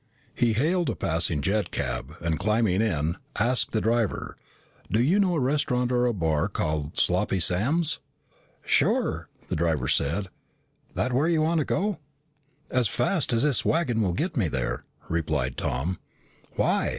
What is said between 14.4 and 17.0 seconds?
there," replied Tom. "Why?"